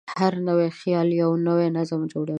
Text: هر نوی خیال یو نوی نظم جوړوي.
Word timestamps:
هر 0.19 0.33
نوی 0.47 0.67
خیال 0.79 1.09
یو 1.21 1.31
نوی 1.47 1.67
نظم 1.77 2.01
جوړوي. 2.13 2.29